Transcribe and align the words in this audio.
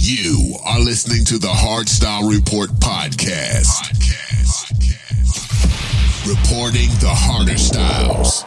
You 0.00 0.54
are 0.64 0.78
listening 0.78 1.24
to 1.26 1.38
the 1.38 1.48
Hardstyle 1.48 2.30
Report 2.32 2.70
podcast. 2.70 3.82
podcast. 3.82 4.72
podcast. 4.72 6.26
Reporting 6.26 6.88
the 7.00 7.10
harder 7.10 7.58
styles. 7.58 8.44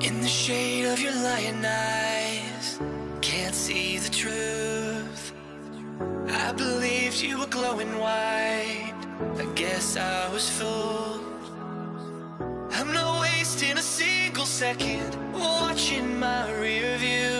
In 0.00 0.20
the 0.22 0.26
shade 0.28 0.86
of 0.86 0.98
your 0.98 1.12
lion 1.14 1.64
eyes, 1.64 2.80
can't 3.20 3.54
see 3.54 3.98
the 3.98 4.08
truth. 4.08 5.32
I 6.30 6.52
believed 6.52 7.20
you 7.20 7.38
were 7.38 7.46
glowing 7.46 7.98
white. 7.98 8.94
I 9.38 9.44
guess 9.54 9.96
I 9.96 10.32
was 10.32 10.48
fooled 10.48 11.27
lost 13.58 13.70
in 13.70 13.78
a 13.78 13.82
single 13.82 14.46
second, 14.46 15.16
watching 15.32 16.18
my 16.18 16.50
rear 16.60 16.96
view. 16.98 17.37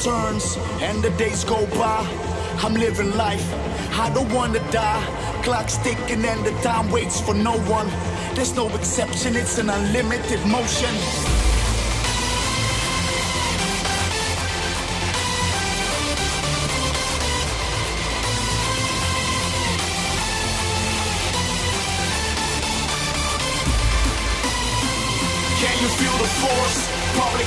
Turns 0.00 0.56
and 0.80 1.02
the 1.02 1.10
days 1.10 1.44
go 1.44 1.66
by. 1.78 2.06
I'm 2.62 2.74
living 2.74 3.16
life, 3.16 3.46
I 3.98 4.10
don't 4.14 4.32
wanna 4.32 4.60
die. 4.70 5.04
Clock's 5.42 5.76
ticking 5.78 6.24
and 6.24 6.44
the 6.44 6.52
time 6.62 6.90
waits 6.90 7.20
for 7.20 7.34
no 7.34 7.58
one. 7.68 7.88
There's 8.34 8.54
no 8.54 8.68
exception, 8.74 9.36
it's 9.36 9.58
an 9.58 9.70
unlimited 9.70 10.44
motion. 10.46 11.29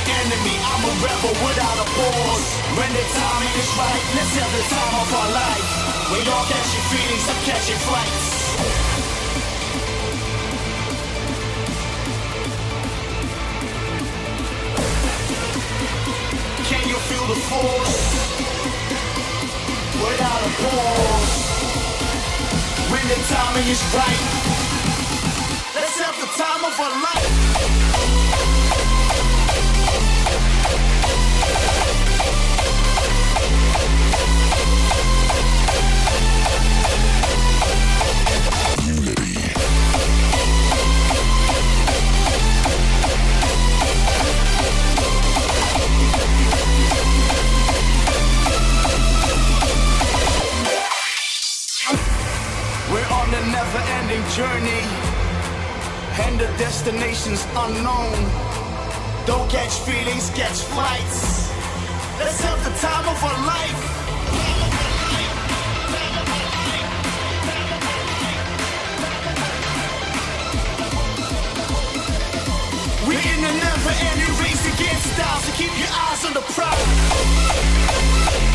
Enemy, 0.07 0.55
I'm 0.59 0.83
a 0.83 0.93
rebel 1.03 1.33
without 1.43 1.77
a 1.79 1.87
pause. 1.95 2.47
When 2.75 2.91
the 2.91 3.05
timing 3.15 3.53
is 3.59 3.69
right, 3.77 4.03
let's 4.15 4.33
have 4.39 4.51
the 4.51 4.63
time 4.69 4.95
of 4.99 5.09
our 5.13 5.29
life. 5.31 5.67
We 6.11 6.19
all 6.29 6.45
catching 6.45 6.85
feelings, 6.91 7.25
I'm 7.29 7.41
catching 7.47 7.79
flights. 7.87 8.27
Can 16.69 16.83
you 16.89 16.97
feel 17.07 17.25
the 17.27 17.39
force? 17.49 17.95
Without 20.03 20.41
a 20.41 20.51
pause. 20.63 21.33
When 22.91 23.05
the 23.07 23.19
timing 23.31 23.67
is 23.67 23.81
right, 23.95 24.23
let's 25.75 25.97
have 25.99 26.15
the 26.19 26.29
time 26.37 26.63
of 26.65 26.79
our 26.79 26.95
life. 27.01 27.42
On 53.73 53.81
a 53.81 53.83
never 53.85 53.89
ending 54.01 54.23
journey, 54.29 54.81
and 56.25 56.39
the 56.39 56.47
destination's 56.57 57.45
unknown. 57.55 58.13
Don't 59.25 59.49
catch 59.49 59.79
feelings, 59.79 60.29
catch 60.31 60.61
flights. 60.73 61.49
Let's 62.19 62.41
have 62.41 62.61
the 62.63 62.71
time 62.79 63.07
of 63.07 63.23
our 63.23 63.45
life. 63.45 63.89
We're 73.07 73.19
in 73.19 73.43
a 73.43 73.53
never 73.65 73.93
ending 74.09 74.35
race 74.41 74.65
against 74.73 75.07
time, 75.17 75.41
so 75.41 75.51
keep 75.53 75.73
your 75.79 75.91
eyes 75.91 76.25
on 76.25 76.33
the 76.33 76.41
prize. 76.53 78.52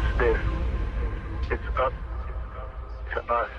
Is 0.00 0.18
this. 0.18 0.40
It's 1.50 1.78
up 1.78 1.92
to 3.12 3.32
us. 3.32 3.50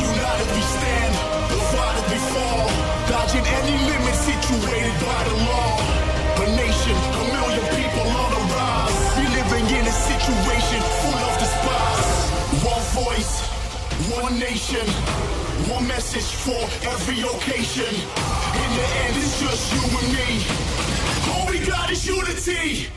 United 0.00 0.48
we 0.54 0.62
stand, 0.74 1.14
divided 1.50 2.04
we 2.10 2.18
fall. 2.32 2.68
Dodging 3.08 3.46
any 3.46 3.76
limit 3.90 4.14
situated 4.14 4.94
by 5.00 5.24
the 5.28 5.34
law. 5.44 5.73
One 14.22 14.38
nation, 14.38 14.86
one 15.70 15.86
message 15.86 16.24
for 16.24 16.62
every 16.88 17.20
occasion. 17.22 17.94
In 17.94 18.70
the 18.76 18.86
end, 19.02 19.16
it's 19.16 19.40
just 19.40 19.72
you 19.72 19.82
and 19.98 20.12
me. 20.12 20.44
All 21.32 21.46
we 21.50 21.58
got 21.64 21.90
is 21.90 22.06
unity. 22.06 22.88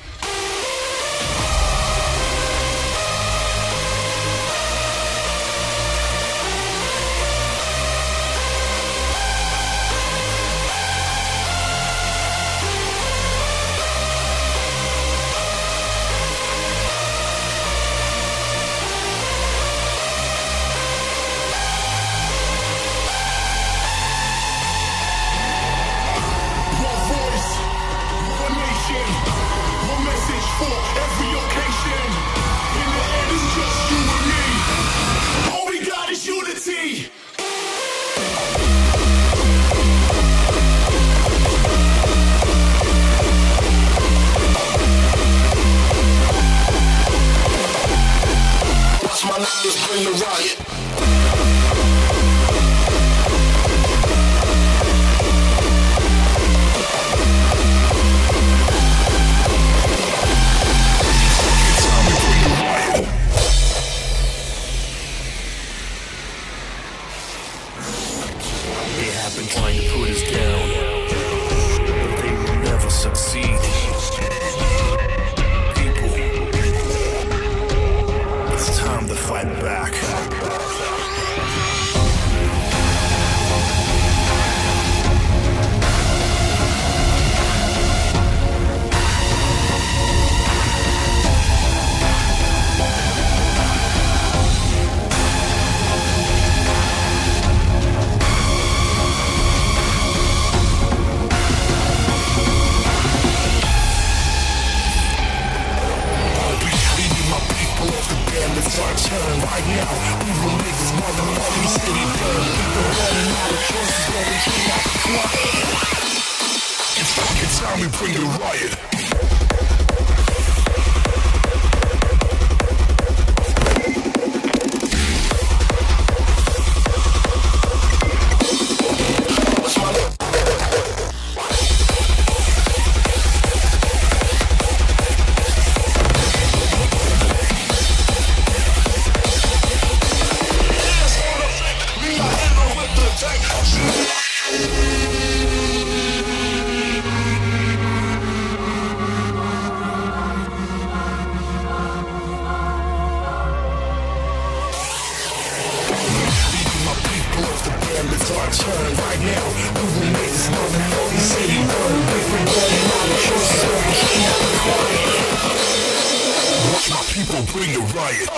Bring 167.52 167.72
the 167.74 167.80
riot. 167.96 168.30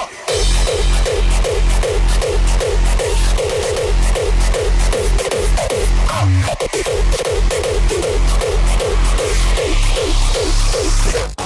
I 11.21 11.38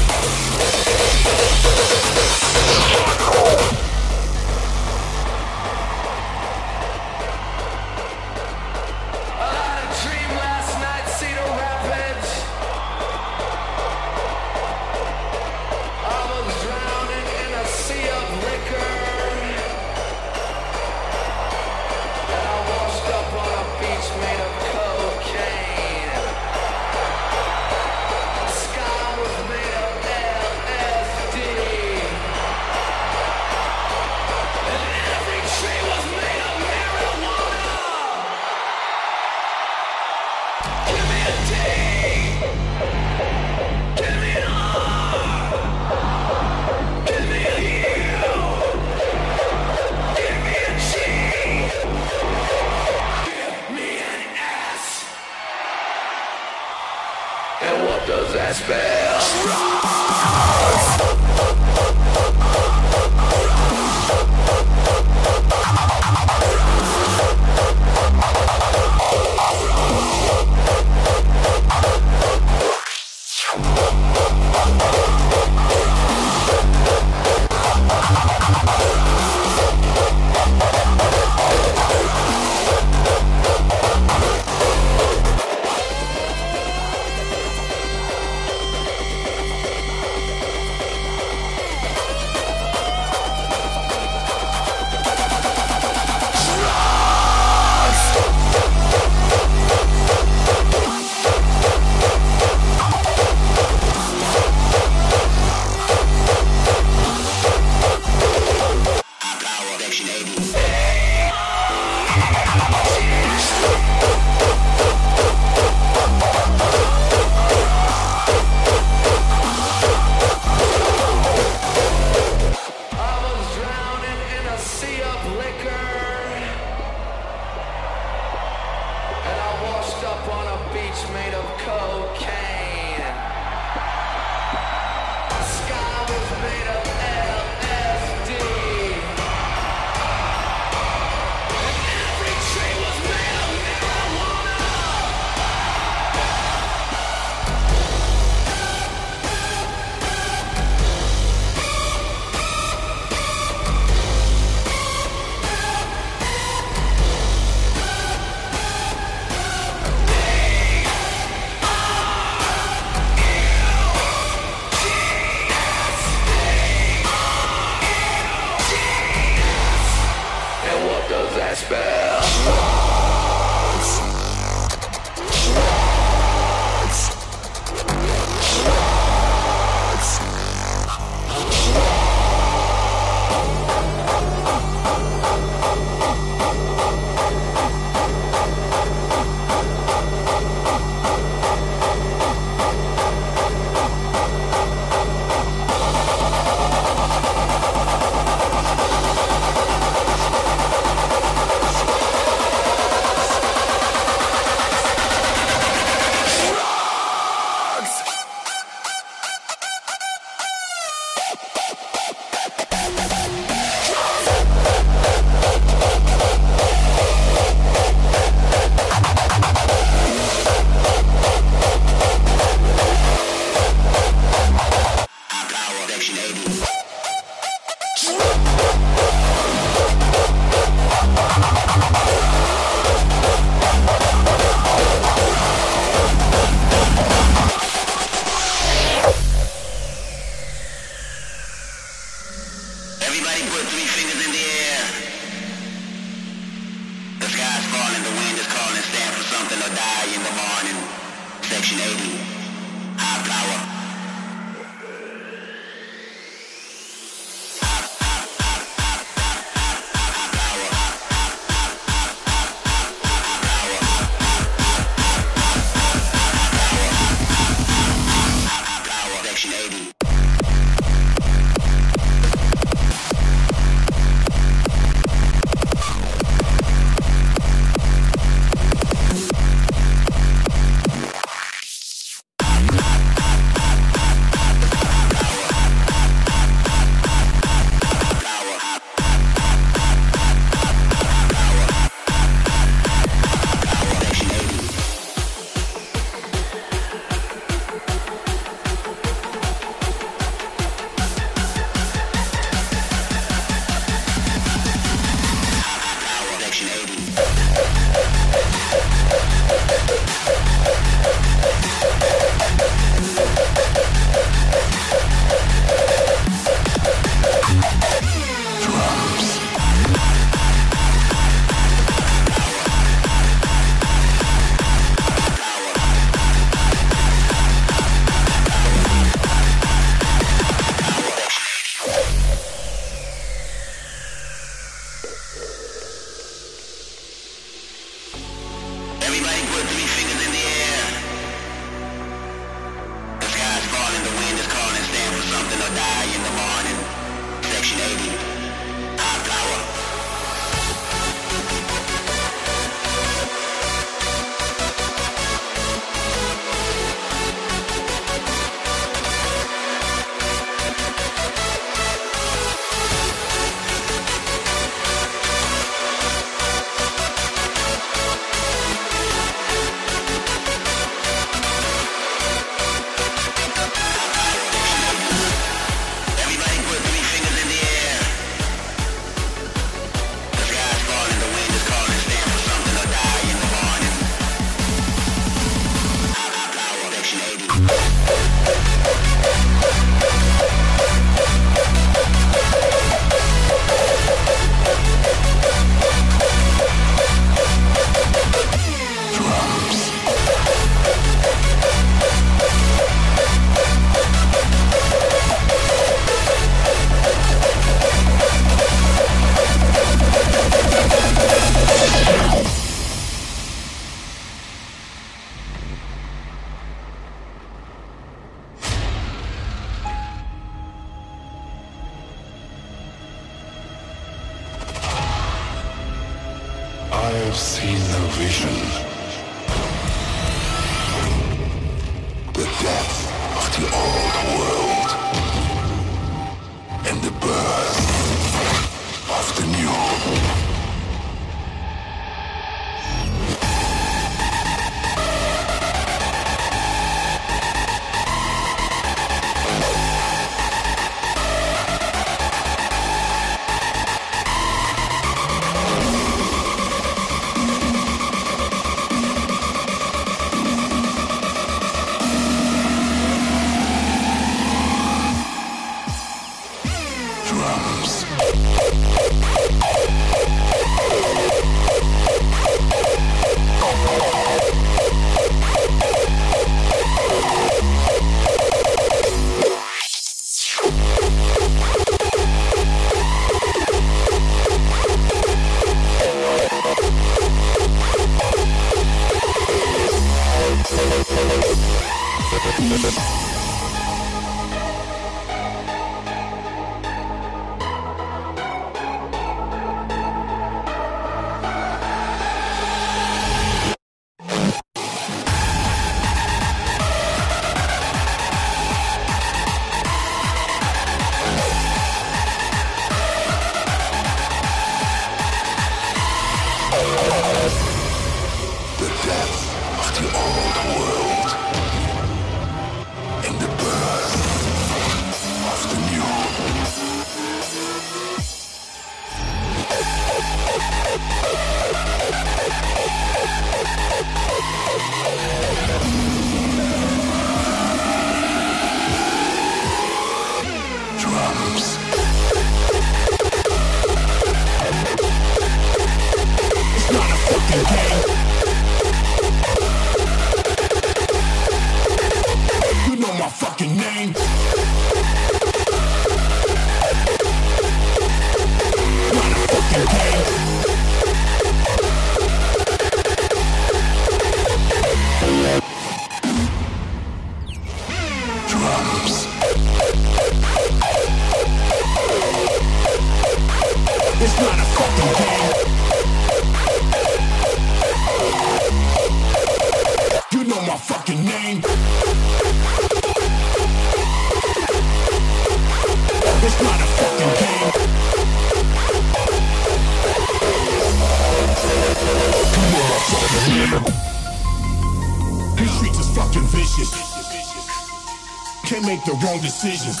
make 599.06 599.20
the 599.20 599.26
wrong 599.26 599.40
decisions. 599.40 600.00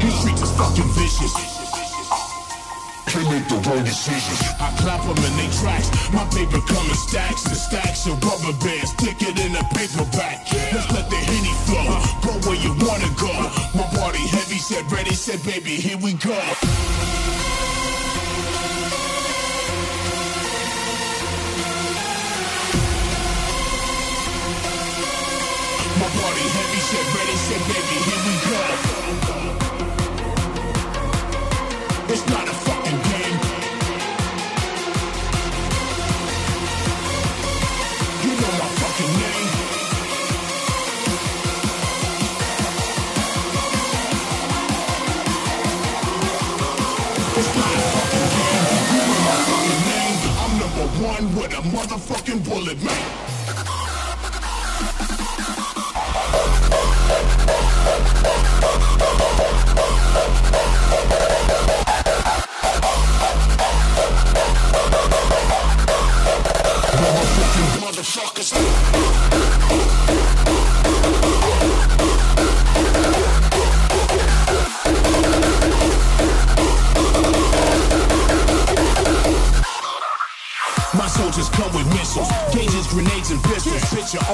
These 0.00 0.18
streets 0.20 0.42
is 0.42 0.52
fucking 0.56 0.90
vicious. 0.94 1.34
Can't 3.06 3.30
make 3.30 3.48
the 3.48 3.56
wrong 3.68 3.84
decisions. 3.84 4.40
I 4.60 4.74
clap 4.78 5.02
them 5.02 5.16
in 5.24 5.36
they 5.36 5.48
tracks. 5.60 5.90
My 6.12 6.24
paper 6.30 6.60
come 6.66 6.86
in 6.86 6.94
stacks 6.94 7.46
and 7.46 7.56
stacks 7.56 8.06
of 8.06 8.22
rubber 8.22 8.56
bands. 8.64 8.90
Stick 8.90 9.16
it 9.20 9.38
in 9.38 9.54
a 9.56 9.64
paperback. 9.74 10.46
Let's 10.72 10.90
let 10.92 11.10
the 11.10 11.16
henny 11.16 11.54
flow. 11.66 11.86
Go 12.22 12.48
where 12.48 12.60
you 12.60 12.72
wanna 12.84 13.10
go. 13.18 13.32
My 13.74 13.86
body 13.96 14.26
heavy, 14.28 14.58
said 14.58 14.90
ready, 14.90 15.14
said 15.14 15.42
baby, 15.44 15.76
here 15.76 15.98
we 15.98 16.14
go. 16.14 16.36
It's 32.08 32.26
not 32.28 32.48
a 32.48 32.52
fucking 32.52 33.00
game. 33.02 33.38
You 38.24 38.32
know 38.40 38.52
my 38.58 38.68
fucking 38.80 39.12
name. 39.22 39.50
It's 47.38 47.52
not 47.54 47.72
a 47.74 47.80
fucking 47.92 48.28
game. 48.34 48.66
You 48.90 49.00
know 49.06 49.20
my 49.26 49.36
fucking 49.46 49.82
name. 49.86 50.18
I'm 50.42 50.52
number 50.58 50.86
one 51.06 51.26
with 51.36 51.52
a 51.52 51.62
motherfucking 51.76 52.40
bullet, 52.48 52.82
man. 52.82 53.25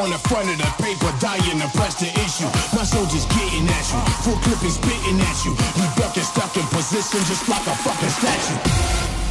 On 0.03 0.11
the 0.11 0.19
front 0.29 0.51
of 0.51 0.59
the 0.59 0.83
paper, 0.83 1.11
dying 1.21 1.61
to 1.61 1.69
press 1.79 1.95
the 1.95 2.11
issue. 2.23 2.49
My 2.77 2.85
soldiers 2.85 3.25
getting 3.27 3.67
at 3.69 3.87
you, 3.91 4.01
full 4.23 4.37
clipping 4.43 4.71
spitting 4.71 5.21
at 5.21 5.45
you. 5.45 5.53
You 5.79 5.87
ducking, 5.97 6.23
stuck 6.23 6.57
in 6.57 6.67
position 6.75 7.21
just 7.27 7.49
like 7.49 7.67
a 7.67 7.75
fucking 7.77 8.11
statue. 8.11 9.22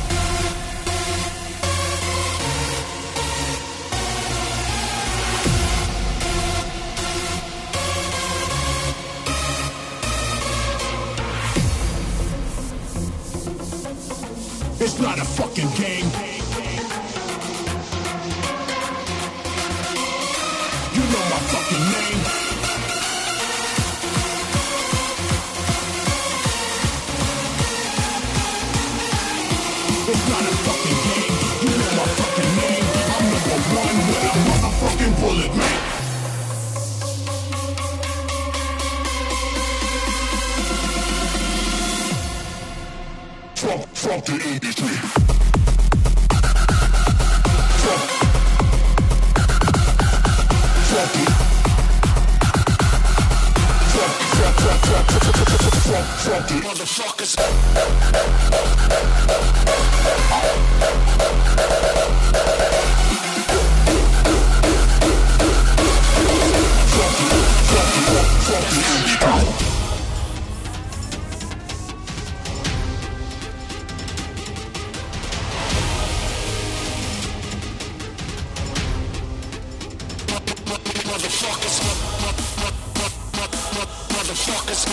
Motherfuckers. 84.52 84.86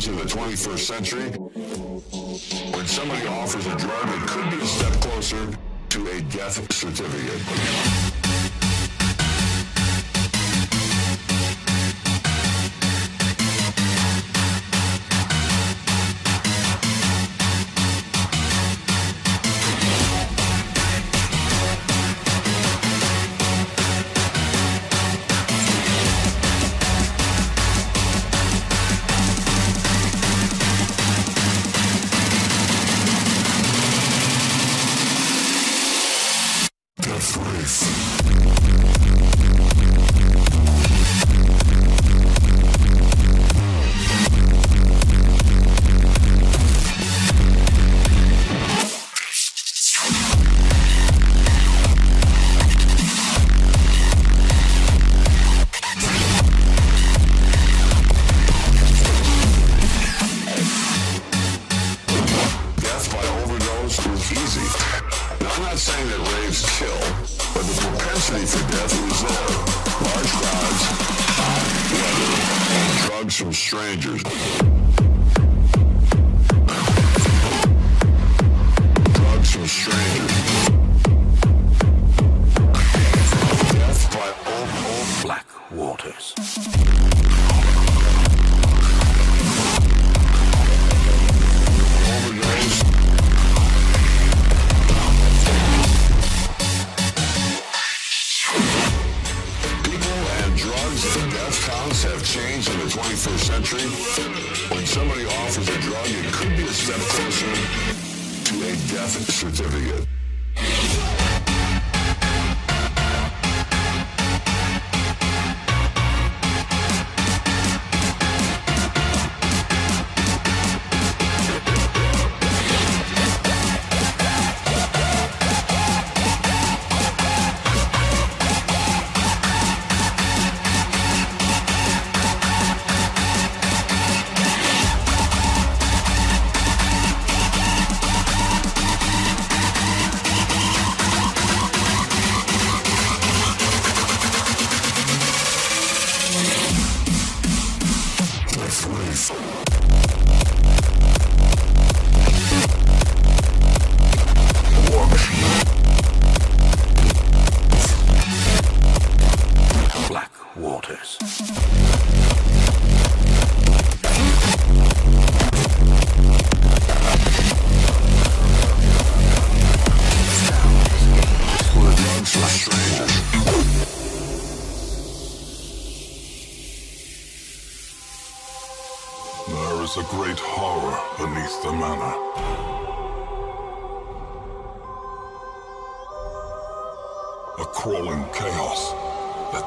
change 0.00 0.08
in 0.08 0.16
the 0.16 0.24
21st 0.24 0.78
century 0.78 1.30
when 2.72 2.86
somebody 2.86 3.26
offers 3.28 3.66
a 3.66 3.76
drug 3.76 4.06
that 4.06 4.28
could 4.28 4.50
be 4.50 4.62
a 4.62 4.66
step 4.66 4.92
closer 5.00 5.48
to 5.88 6.06
a 6.08 6.20
death 6.22 6.70
certificate. 6.72 8.55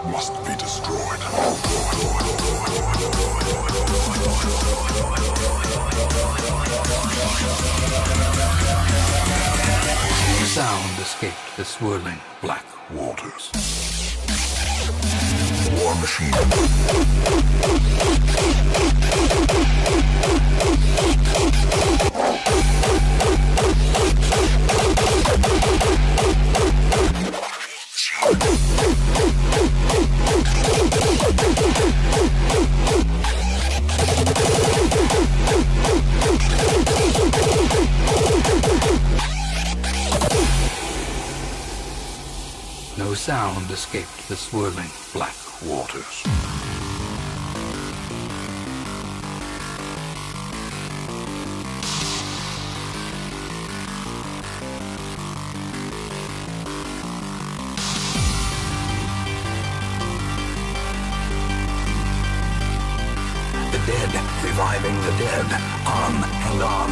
must 0.06 0.34
be 0.46 0.56
destroyed. 0.56 1.20
Sound 10.46 11.00
escaped 11.00 11.36
the 11.58 11.66
swirling 11.66 12.20
black 12.42 12.66
waters. 12.92 13.52
War 15.82 15.96
machine. 15.96 17.40
sound 43.30 43.70
escaped 43.70 44.28
the 44.28 44.36
swirling 44.36 44.90
black 45.14 45.36
waters. 45.64 46.24
The 63.72 63.80
dead 63.86 64.12
reviving 64.44 64.96
the 65.02 65.14
dead 65.20 65.46
on 65.86 66.24
and 66.24 66.64
on. 66.64 66.89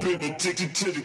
I've 0.00 0.04
been 0.04 0.30
addicted 0.30 0.74
to 0.76 0.92
the. 0.92 1.02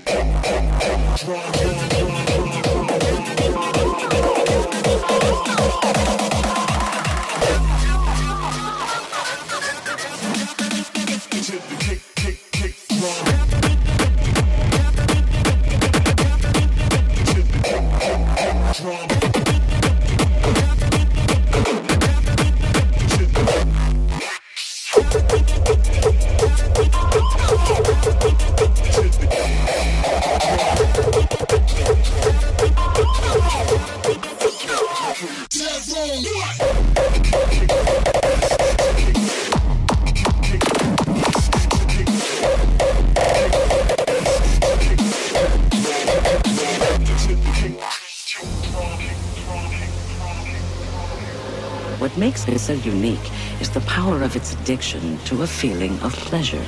Unique 52.75 53.31
is 53.61 53.69
the 53.69 53.81
power 53.81 54.21
of 54.23 54.35
its 54.35 54.53
addiction 54.53 55.17
to 55.25 55.43
a 55.43 55.47
feeling 55.47 55.99
of 56.01 56.13
pleasure. 56.13 56.65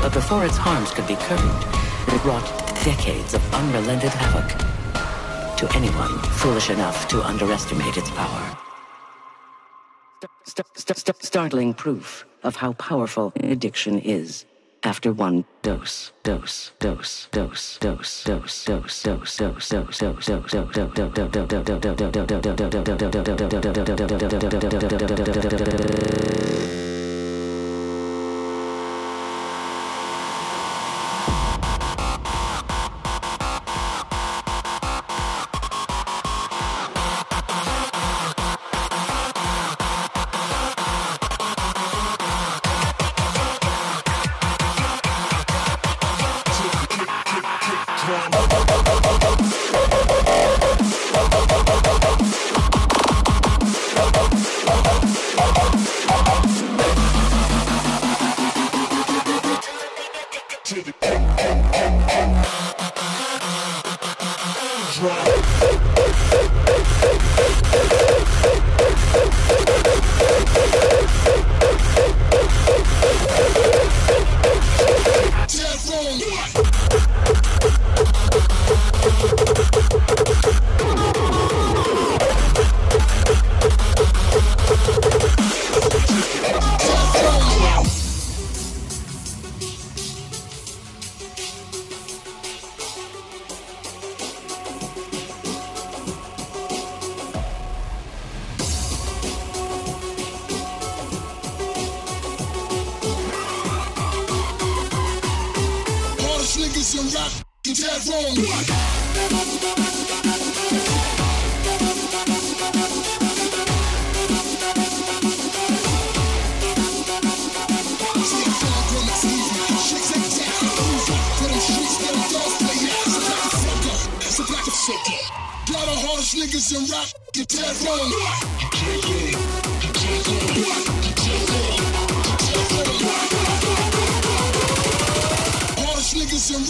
But 0.00 0.12
before 0.12 0.44
its 0.44 0.56
harms 0.56 0.90
could 0.90 1.06
be 1.06 1.16
curbed, 1.16 1.66
it 2.08 2.24
wrought 2.24 2.46
decades 2.84 3.34
of 3.34 3.54
unrelented 3.54 4.10
havoc 4.10 4.48
to 5.58 5.76
anyone 5.76 6.18
foolish 6.40 6.70
enough 6.70 7.06
to 7.08 7.22
underestimate 7.22 7.96
its 7.96 8.10
power. 8.10 8.58
St- 10.44 10.66
st- 10.74 10.98
st- 10.98 11.22
startling 11.22 11.72
proof 11.72 12.26
of 12.42 12.56
how 12.56 12.72
powerful 12.74 13.32
addiction 13.36 13.98
is 14.00 14.44
after 14.84 15.12
one 15.12 15.44
dose, 15.62 16.12
dose, 16.22 16.72
dose, 16.80 17.28
dose, 17.30 17.78
dose, 17.78 17.78
dose, 17.78 18.24
dose, 18.24 18.64
dose, 18.64 19.38
dose, 19.38 19.38
dose, 19.38 19.98
dose, 19.98 20.26
dose, 25.78 26.81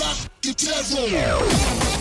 like 0.02 0.40
the 0.42 0.52
devil. 0.54 1.91